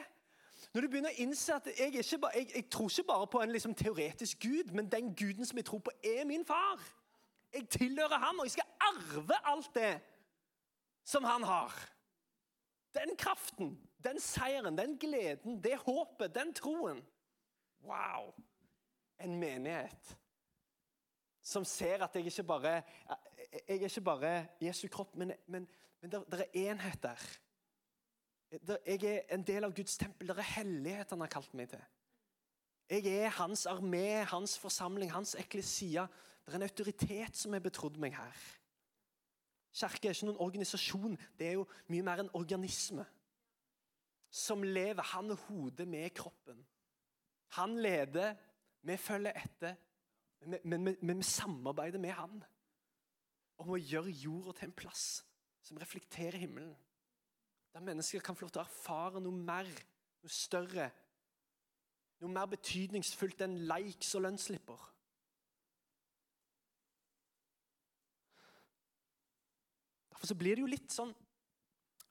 [0.74, 3.52] Når du begynner å innse at jeg, bare, jeg, jeg tror ikke bare på en
[3.54, 6.82] liksom teoretisk gud, men den guden som jeg tror på, er min far.
[7.54, 9.92] Jeg tilhører ham, og jeg skal arve alt det
[11.06, 11.76] som han har.
[12.94, 17.04] Den kraften, den seieren, den gleden, det håpet, den troen.
[17.86, 18.34] Wow!
[19.22, 20.16] En menighet
[21.44, 22.74] som ser at jeg ikke bare
[23.68, 25.68] jeg er ikke bare Jesu kropp, men, men,
[26.00, 27.20] men det er enhet der.
[28.50, 30.28] Jeg er en del av Guds tempel.
[30.28, 31.82] Det er hellighet han har kalt meg til.
[32.90, 36.06] Jeg er hans armé, hans forsamling, hans eklesia.
[36.44, 38.44] Det er en autoritet som er betrodd meg her.
[39.74, 43.06] Kirke er ikke noen organisasjon, det er jo mye mer en organisme.
[44.30, 45.02] Som lever.
[45.14, 46.60] Han er hodet med kroppen.
[47.58, 48.34] Han leder,
[48.82, 49.74] vi følger etter.
[50.64, 52.42] Men vi samarbeider med han
[53.62, 55.04] om å gjøre jorda til en plass
[55.64, 56.74] som reflekterer himmelen.
[57.74, 59.68] Der mennesker kan få lov til å erfare noe mer,
[60.22, 60.86] noe større,
[62.22, 64.84] noe mer betydningsfullt enn likes og lønnsslipper.
[70.12, 71.10] Derfor så blir det jo litt sånn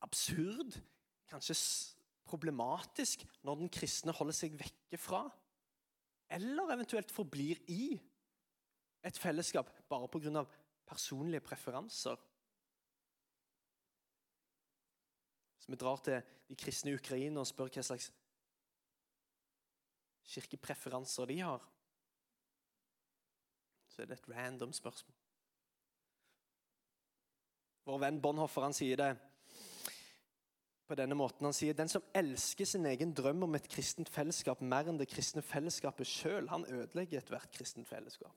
[0.03, 0.75] absurd,
[1.31, 1.55] kanskje
[2.27, 5.23] problematisk, når den kristne holder seg vekke fra,
[6.33, 7.95] eller eventuelt forblir i,
[9.03, 10.45] et fellesskap bare pga.
[10.85, 12.19] personlige preferanser.
[15.63, 18.09] Hvis vi drar til de kristne i Ukraina og spør hva slags
[20.27, 21.61] kirkepreferanser de har,
[23.87, 25.15] så er det et random spørsmål.
[27.87, 29.07] Vår venn Bonhoffer han sier det
[30.83, 31.47] på denne måten.
[31.47, 35.07] Han sier den som elsker sin egen drøm om et kristent fellesskap mer enn det
[35.15, 38.35] kristne fellesskapet sjøl, han ødelegger ethvert kristent fellesskap.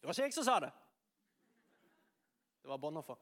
[0.00, 0.72] Det var ikke jeg som sa det.
[2.64, 3.20] Det var Bonhoffer.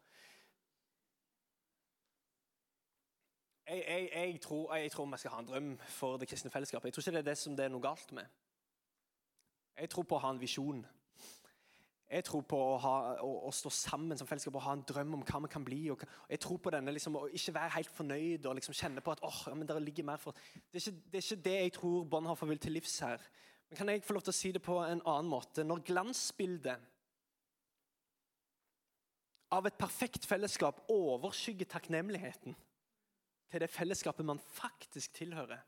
[3.72, 6.90] Jeg, jeg, jeg, tror, jeg, tror, vi skal ha en drøm for det kristne fellesskapet.
[6.90, 8.26] Jeg tror ikke det er det som det er noe galt med.
[9.80, 10.82] Jeg tror på å ha en visjon.
[12.12, 15.14] Jeg tror på å, ha, å, å, stå sammen som fellesskap og ha en drøm
[15.16, 15.78] om hva vi kan bli.
[15.94, 19.14] Og, jeg tror på denne liksom, å ikke være helt fornøyd og liksom kjenne på
[19.14, 21.54] at oh, ja, men der ligger mer for det er, ikke, det er ikke det
[21.56, 23.24] jeg tror Bonhoffer vil til livs her.
[23.70, 25.64] Men kan jeg få lov til å si det på en annen måte?
[25.64, 26.84] Når glansbildet
[29.56, 32.58] av et perfekt fellesskap overskygger takknemligheten
[33.52, 35.60] til det fellesskapet man faktisk tilhører,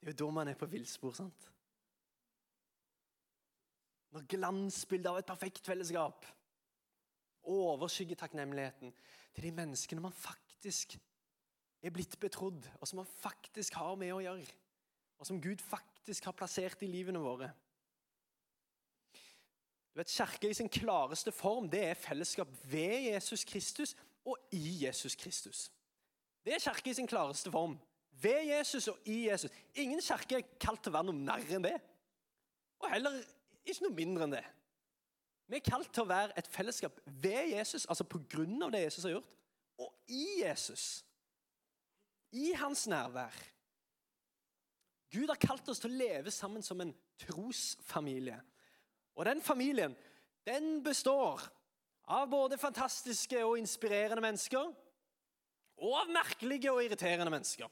[0.00, 1.12] det er jo da man er på villspor.
[1.18, 1.48] sant?
[4.12, 6.26] Når glansbildet av et perfekt fellesskap
[7.42, 8.92] overskygger takknemligheten
[9.34, 10.94] til de menneskene man faktisk
[11.82, 14.46] er blitt betrodd, og som man faktisk har med å gjøre,
[15.18, 17.50] og som Gud faktisk har plassert i livene våre.
[19.92, 24.84] Du vet, Kirke i sin klareste form det er fellesskap ved Jesus Kristus og i
[24.84, 25.66] Jesus Kristus.
[26.44, 27.78] Det er kirke i sin klareste form.
[28.22, 29.50] Ved Jesus og i Jesus.
[29.74, 31.76] Ingen kirke er kalt til å være noe mer enn det.
[32.82, 33.20] Og heller
[33.64, 34.44] ikke noe mindre enn det.
[35.50, 38.86] Vi er kalt til å være et fellesskap ved Jesus, altså på grunn av det
[38.86, 39.32] Jesus har gjort,
[39.82, 40.84] og i Jesus.
[42.32, 43.34] I hans nærvær.
[45.12, 48.38] Gud har kalt oss til å leve sammen som en trosfamilie.
[49.12, 49.92] Og den familien
[50.48, 51.42] den består
[52.10, 54.72] av både fantastiske og inspirerende mennesker
[55.82, 57.70] og av merkelige og irriterende mennesker.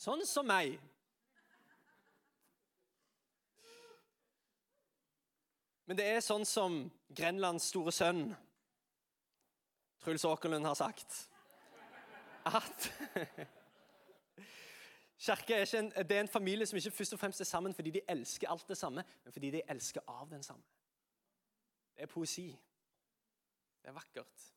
[0.00, 0.78] Sånn som meg.
[5.84, 6.78] Men det er sånn som
[7.12, 8.26] Grenlands store sønn,
[10.04, 11.14] Truls Åkerlund, har sagt
[12.44, 12.88] At
[15.24, 17.94] Kirke er, en, det er en familie som ikke først og fremst er sammen fordi
[17.94, 20.64] de elsker alt det samme, men fordi de elsker av den samme.
[21.96, 22.50] Det er poesi.
[23.80, 24.50] Det er vakkert.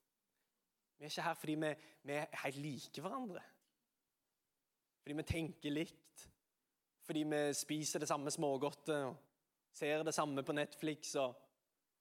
[0.97, 1.71] Vi er ikke her fordi vi,
[2.03, 3.43] vi er helt like hverandre.
[5.01, 6.27] Fordi vi tenker likt.
[7.07, 9.15] Fordi vi spiser det samme smågodtet
[9.77, 11.35] ser det samme på Netflix og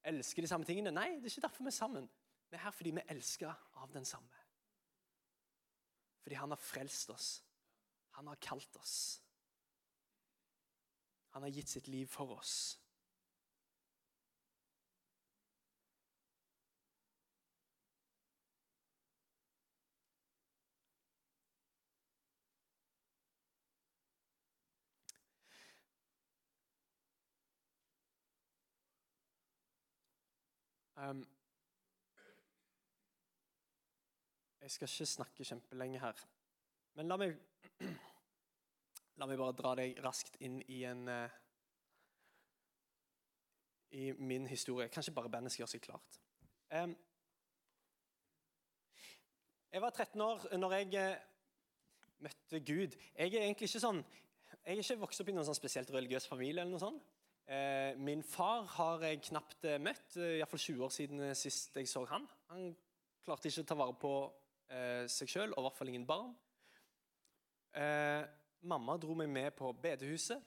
[0.07, 0.93] elsker de samme tingene.
[0.95, 2.09] Nei, det er ikke derfor vi er sammen.
[2.51, 4.45] Vi er her fordi vi elsker av den samme.
[6.23, 7.29] Fordi han har frelst oss.
[8.17, 8.97] Han har kalt oss.
[11.37, 12.79] Han har gitt sitt liv for oss.
[30.97, 31.29] Um,
[34.61, 36.21] jeg skal ikke snakke kjempelenge her.
[36.95, 37.35] Men la meg,
[39.21, 41.35] la meg bare dra deg raskt inn i en uh,
[43.93, 44.89] I min historie.
[44.89, 46.21] Kanskje bare bandet skal gjøre seg klart.
[46.73, 46.97] Um,
[49.73, 51.27] jeg var 13 år når jeg uh,
[52.25, 52.97] møtte Gud.
[53.19, 54.01] Jeg er egentlig ikke sånn
[54.67, 56.63] jeg er ikke vokst opp i noen sånn spesielt religiøs familie.
[56.63, 57.05] eller noe sånt.
[57.47, 61.87] Eh, min far har jeg knapt eh, møtt, eh, iallfall 20 år siden sist jeg
[61.87, 62.25] så han.
[62.51, 62.73] Han
[63.23, 64.17] klarte ikke å ta vare på
[65.07, 66.33] seg sjøl, og i hvert fall ingen barn.
[68.67, 70.43] Mamma dro meg med på bedehuset.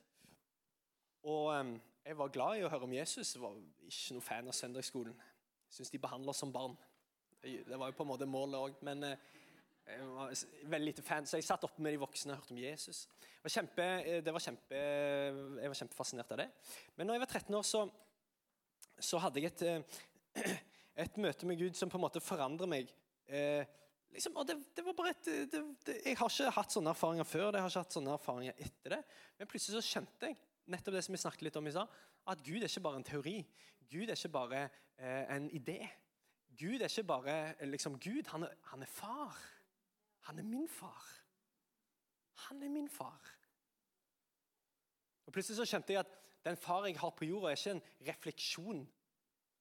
[1.23, 1.71] Og eh,
[2.03, 3.31] jeg var glad i å høre om Jesus.
[3.35, 3.55] Jeg var
[3.87, 5.15] ikke noe fan av søndagsskolen.
[5.71, 6.75] Syns de behandler oss som barn.
[7.39, 9.13] Det var jo på en måte målet òg, men
[9.89, 10.33] jeg var
[10.73, 13.03] veldig lite fan, så jeg satt oppe med de voksne og hørte om Jesus.
[13.43, 13.87] Var kjempe,
[14.25, 14.79] det var kjempe,
[15.63, 16.49] jeg var kjempefascinert av det.
[16.95, 17.85] Men når jeg var 13 år, så,
[19.09, 19.99] så hadde jeg et,
[20.99, 22.89] Et møte med Gud som på en måte forandrer meg.
[23.31, 23.63] Eh,
[24.11, 27.27] liksom, og det, det, var bare et, det, det, Jeg har ikke hatt sånne erfaringer
[27.27, 28.99] før, det har ikke hatt sånne erfaringer etter det.
[29.39, 31.95] Men plutselig så skjønte jeg nettopp det som vi snakket litt om i stad,
[32.29, 33.37] at Gud er ikke bare en teori.
[33.89, 35.79] Gud er ikke bare eh, en idé.
[36.59, 37.37] Gud er ikke bare
[37.71, 39.39] liksom, Gud, han er, han er far.
[40.29, 41.05] Han er min far.
[42.47, 43.21] Han er min far.
[45.25, 46.11] Og Plutselig så skjønte jeg at
[46.45, 48.83] den far jeg har på jorda, er ikke en refleksjon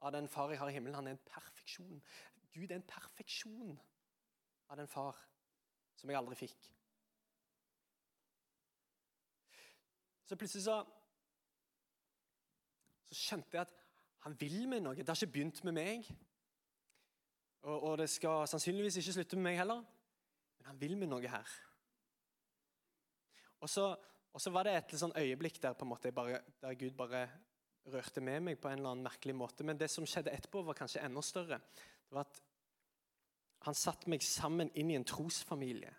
[0.04, 0.94] av den far jeg har i himmelen.
[0.94, 2.02] Han er en perfeksjon.
[2.52, 3.80] Gud er en perfeksjon
[4.68, 5.16] av den far
[5.96, 6.70] som jeg aldri fikk.
[10.28, 10.82] Så plutselig så,
[13.08, 13.76] så skjønte jeg at
[14.26, 15.00] han vil med noe.
[15.00, 16.16] Det har ikke begynt med meg.
[17.62, 19.86] Og, og, det skal sannsynligvis ikke slutte med meg heller.
[20.58, 21.56] Men han vil med noe her.
[23.60, 23.90] Og så,
[24.32, 25.74] og så var det et sånn øyeblikk der,
[26.14, 27.26] bare, der Gud bare
[27.92, 29.64] rørte med meg på en eller annen merkelig måte.
[29.66, 31.60] Men det som skjedde etterpå, var kanskje enda større.
[32.06, 32.44] Det var at
[33.66, 35.90] Han satte meg sammen inn i en trosfamilie.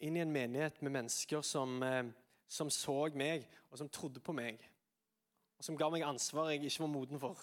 [0.00, 2.08] Inn i en menighet med mennesker som, eh,
[2.48, 4.64] som så meg, og som trodde på meg.
[5.58, 7.36] Og som ga meg ansvar jeg ikke var moden for.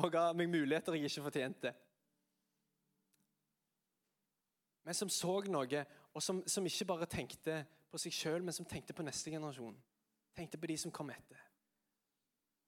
[0.00, 1.74] Og ga meg muligheter jeg ikke fortjente.
[4.88, 5.84] Men som så noe,
[6.16, 7.60] og som, som ikke bare tenkte
[7.92, 9.76] på seg sjøl, men som tenkte på neste generasjon.
[10.36, 11.40] Tenkte på de som kom etter.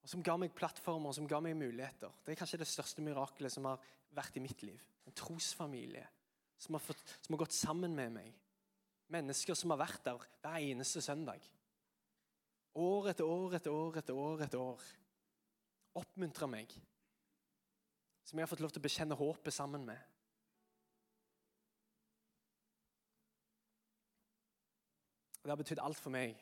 [0.00, 2.12] Og Som ga meg plattformer som ga meg muligheter.
[2.24, 3.80] Det er kanskje det største mirakelet som har
[4.16, 4.80] vært i mitt liv.
[5.06, 6.06] En trosfamilie
[6.60, 8.32] som har, fått, som har gått sammen med meg.
[9.12, 11.44] Mennesker som har vært der hver eneste søndag.
[12.80, 14.44] År etter år etter år etter år.
[14.44, 14.84] etter år.
[15.94, 16.72] Oppmuntra meg.
[18.24, 19.98] Som jeg har fått lov til å bekjenne håpet sammen med.
[25.40, 26.36] Og det har betydd alt for meg.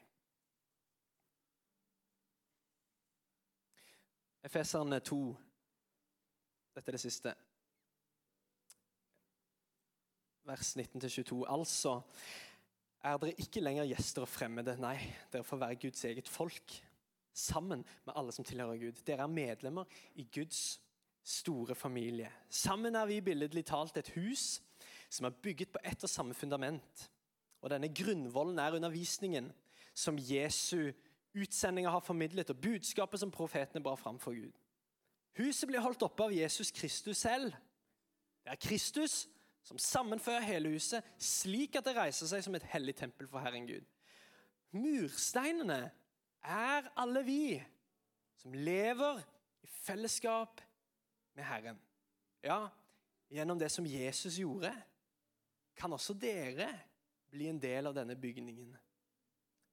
[4.48, 5.20] Efeserne 2.
[6.74, 7.34] Dette er det siste.
[10.48, 11.44] Vers 19-22.
[11.48, 12.00] Altså
[13.04, 14.74] er dere ikke lenger gjester og fremmede.
[14.80, 14.96] Nei,
[15.32, 16.78] dere får være Guds eget folk.
[17.38, 19.02] Sammen med alle som tilhører Gud.
[19.06, 19.86] Dere er medlemmer
[20.18, 20.80] i Guds
[21.22, 22.30] store familie.
[22.50, 24.58] Sammen er vi billedlig talt et hus
[25.10, 27.08] som er bygget på ett og samme fundament.
[27.62, 29.52] Og denne Grunnvollen er undervisningen
[29.94, 30.92] som Jesu
[31.38, 34.54] utsendinger har formidlet, og budskapet som profetene bar fram for Gud.
[35.38, 37.52] Huset blir holdt oppe av Jesus Kristus selv.
[38.42, 39.26] Det er Kristus
[39.62, 43.68] som sammenfører hele huset, slik at det reiser seg som et hellig tempel for Herren
[43.68, 43.84] Gud.
[44.72, 45.90] Mursteinene
[46.48, 47.62] er alle vi
[48.38, 49.20] som lever
[49.62, 50.60] i fellesskap
[51.36, 51.80] med Herren.
[52.42, 52.68] Ja,
[53.30, 54.72] gjennom det som Jesus gjorde,
[55.76, 56.68] kan også dere
[57.30, 58.72] bli en del av denne bygningen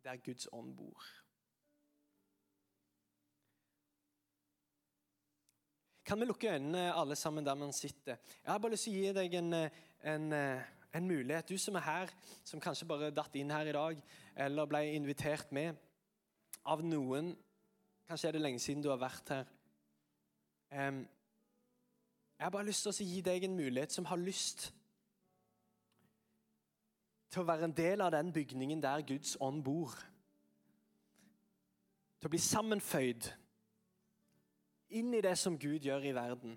[0.06, 1.06] der Guds ånd bor.
[6.06, 8.20] Kan vi lukke øynene alle sammen der man sitter?
[8.44, 9.54] Jeg har bare lyst til å gi deg en,
[10.06, 10.28] en,
[10.94, 11.50] en mulighet.
[11.50, 12.14] Du som er her,
[12.46, 14.04] som kanskje bare datt inn her i dag,
[14.46, 15.74] eller ble invitert med
[16.66, 17.34] av noen.
[18.10, 19.46] Kanskje er det lenge siden du har vært her.
[22.36, 24.68] Jeg har bare lyst til å gi deg en mulighet som har lyst
[27.32, 29.96] til å være en del av den bygningen der Guds ånd bor.
[32.20, 33.30] Til å bli sammenføyd
[35.00, 36.56] inn i det som Gud gjør i verden.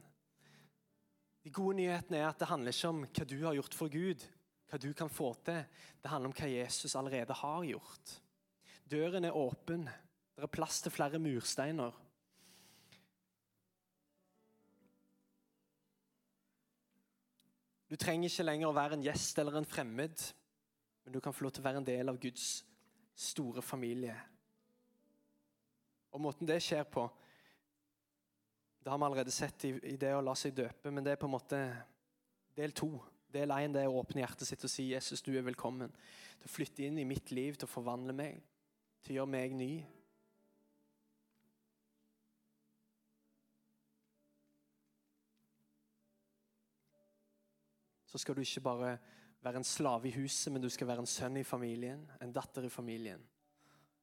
[1.42, 4.24] De gode nyhetene er at det handler ikke om hva du har gjort for Gud,
[4.68, 5.62] hva du kan få til.
[6.02, 8.14] Det handler om hva Jesus allerede har gjort.
[8.90, 9.88] Døren er åpen.
[10.36, 11.92] Det er plass til flere mursteiner.
[17.88, 20.20] Du trenger ikke lenger å være en gjest eller en fremmed
[21.08, 22.46] men du kan få lov til å være en del av Guds
[23.16, 24.12] store familie.
[26.12, 27.06] Og Måten det skjer på,
[28.84, 31.24] det har vi allerede sett i, det å la seg døpe, men det er på
[31.24, 31.62] en måte
[32.60, 32.90] del to.
[33.32, 35.96] Del én er å åpne hjertet sitt og si 'Jesus, du er velkommen'.
[36.42, 38.44] Til å flytte inn i mitt liv, til å forvandle meg,
[39.08, 39.72] til å gjøre meg ny.
[48.08, 48.92] Så skal du ikke bare
[49.44, 52.66] være en slave i huset, men du skal være en sønn i familien, en datter
[52.68, 53.24] i familien.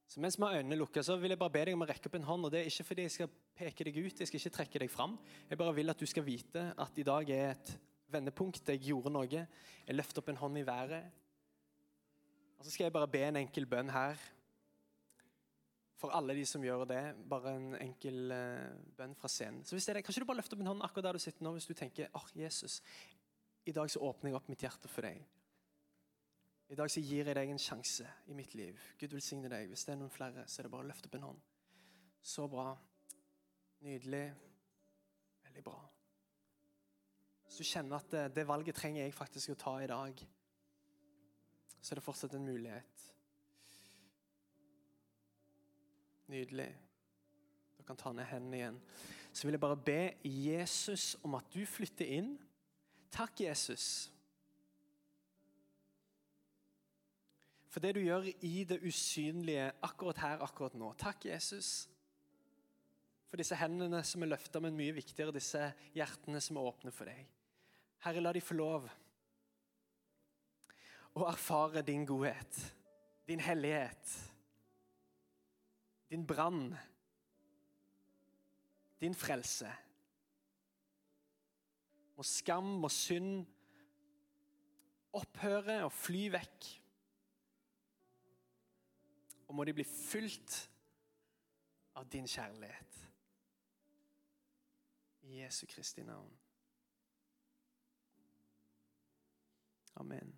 [0.10, 2.10] Så Mens vi har øynene lukka, så vil jeg bare be deg om å rekke
[2.10, 2.46] opp en hånd.
[2.46, 4.94] og Det er ikke fordi jeg skal peke deg ut, jeg skal ikke trekke deg
[4.94, 5.18] fram.
[5.50, 7.74] Jeg bare vil at du skal vite at i dag er et
[8.14, 8.70] vendepunkt.
[8.70, 9.28] Jeg gjorde noe.
[9.86, 11.10] Jeg løfter opp en hånd i været.
[12.58, 14.18] Og Så skal jeg bare be en enkel bønn her.
[15.96, 17.04] For alle de som gjør det.
[17.30, 19.64] Bare en enkel uh, bønn fra scenen.
[19.64, 21.24] Så hvis det er det, Kanskje du bare løfter opp en hånd akkurat der du
[21.24, 22.82] sitter nå, hvis du tenker åh, oh, Jesus,
[23.66, 25.24] i dag så åpner jeg opp mitt hjerte for deg.
[26.70, 28.80] I dag så gir jeg deg en sjanse i mitt liv.
[29.00, 29.70] Gud velsigne deg.
[29.70, 31.44] Hvis det er noen flere, så er det bare å løfte opp en hånd.
[32.26, 32.72] Så bra.
[33.86, 34.26] Nydelig.
[35.46, 35.78] Veldig bra.
[37.46, 40.24] Hvis du kjenner at det, det valget trenger jeg faktisk å ta i dag,
[41.80, 43.06] så er det fortsatt en mulighet.
[46.32, 46.72] Nydelig.
[47.78, 48.82] Du kan ta ned hendene igjen.
[49.36, 52.36] Så vil jeg bare be Jesus om at du flytter inn.
[53.14, 54.10] Takk, Jesus.
[57.70, 60.94] For det du gjør i det usynlige akkurat her, akkurat nå.
[61.00, 61.90] Takk, Jesus.
[63.28, 65.60] For disse hendene som er løfta, men mye viktigere, disse
[65.96, 67.26] hjertene som er åpne for deg.
[68.06, 68.88] Herre, la de få lov
[71.16, 72.62] å erfare din godhet,
[73.28, 74.16] din hellighet,
[76.16, 76.76] din brann,
[79.00, 79.72] din frelse.
[82.16, 83.44] Må skam og synd
[85.12, 86.70] opphøre og fly vekk.
[89.48, 90.56] Og må de bli fylt
[92.00, 93.02] av din kjærlighet.
[95.28, 96.32] I Jesu Kristi navn.
[100.00, 100.32] Amen.